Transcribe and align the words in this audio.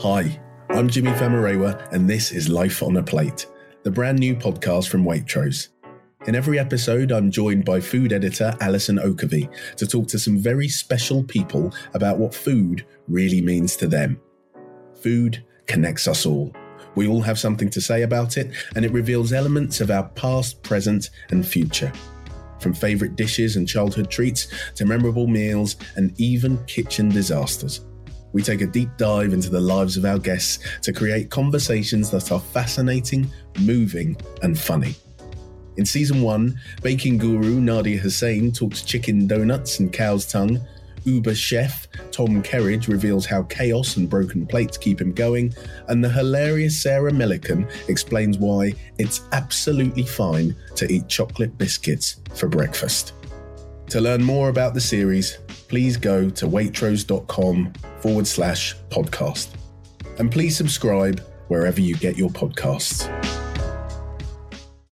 Hi, 0.00 0.40
I'm 0.70 0.88
Jimmy 0.88 1.10
Famurewa, 1.10 1.92
and 1.92 2.08
this 2.08 2.30
is 2.30 2.48
Life 2.48 2.82
on 2.82 2.96
a 2.96 3.02
Plate, 3.02 3.46
the 3.82 3.90
brand 3.90 4.18
new 4.18 4.36
podcast 4.36 4.88
from 4.88 5.04
Waitrose. 5.04 5.68
In 6.26 6.34
every 6.34 6.58
episode, 6.58 7.10
I'm 7.10 7.30
joined 7.30 7.64
by 7.64 7.80
food 7.80 8.12
editor 8.12 8.54
Alison 8.60 8.98
Oakervee 8.98 9.48
to 9.76 9.86
talk 9.86 10.06
to 10.08 10.18
some 10.18 10.38
very 10.38 10.68
special 10.68 11.24
people 11.24 11.72
about 11.94 12.18
what 12.18 12.34
food 12.34 12.86
really 13.08 13.40
means 13.40 13.76
to 13.76 13.86
them. 13.86 14.20
Food 15.02 15.44
connects 15.66 16.06
us 16.06 16.26
all. 16.26 16.54
We 16.94 17.08
all 17.08 17.22
have 17.22 17.38
something 17.38 17.70
to 17.70 17.80
say 17.80 18.02
about 18.02 18.36
it, 18.36 18.52
and 18.76 18.84
it 18.84 18.92
reveals 18.92 19.32
elements 19.32 19.80
of 19.80 19.90
our 19.90 20.08
past, 20.10 20.62
present, 20.62 21.10
and 21.30 21.46
future. 21.46 21.92
From 22.60 22.74
favourite 22.74 23.16
dishes 23.16 23.56
and 23.56 23.68
childhood 23.68 24.10
treats 24.10 24.48
to 24.74 24.84
memorable 24.84 25.26
meals 25.26 25.76
and 25.96 26.12
even 26.20 26.64
kitchen 26.66 27.08
disasters. 27.08 27.84
We 28.32 28.42
take 28.42 28.60
a 28.60 28.66
deep 28.66 28.90
dive 28.96 29.32
into 29.32 29.50
the 29.50 29.60
lives 29.60 29.96
of 29.96 30.04
our 30.04 30.18
guests 30.18 30.58
to 30.82 30.92
create 30.92 31.30
conversations 31.30 32.10
that 32.10 32.30
are 32.30 32.40
fascinating, 32.40 33.30
moving, 33.60 34.16
and 34.42 34.58
funny. 34.58 34.94
In 35.76 35.86
season 35.86 36.22
one, 36.22 36.60
baking 36.82 37.18
guru 37.18 37.60
Nadiya 37.60 38.00
Hussain 38.00 38.52
talks 38.52 38.82
chicken 38.82 39.26
donuts 39.26 39.78
and 39.78 39.92
cow's 39.92 40.26
tongue. 40.26 40.60
Uber 41.04 41.36
chef 41.36 41.86
Tom 42.10 42.42
Kerridge 42.42 42.88
reveals 42.88 43.24
how 43.24 43.44
chaos 43.44 43.96
and 43.96 44.10
broken 44.10 44.44
plates 44.44 44.76
keep 44.76 45.00
him 45.00 45.12
going. 45.12 45.54
And 45.86 46.04
the 46.04 46.08
hilarious 46.08 46.82
Sarah 46.82 47.12
Millican 47.12 47.70
explains 47.88 48.38
why 48.38 48.74
it's 48.98 49.22
absolutely 49.32 50.02
fine 50.02 50.54
to 50.74 50.92
eat 50.92 51.08
chocolate 51.08 51.56
biscuits 51.56 52.16
for 52.34 52.48
breakfast. 52.48 53.12
To 53.90 54.00
learn 54.00 54.22
more 54.22 54.48
about 54.48 54.74
the 54.74 54.80
series, 54.80 55.38
please 55.68 55.96
go 55.96 56.28
to 56.30 56.46
waitrose.com 56.46 57.72
forward 58.00 58.26
slash 58.26 58.76
podcast. 58.90 59.48
And 60.18 60.32
please 60.32 60.56
subscribe 60.56 61.20
wherever 61.48 61.80
you 61.80 61.94
get 61.96 62.16
your 62.16 62.30
podcasts. 62.30 63.37